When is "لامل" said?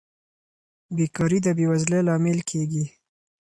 2.07-2.39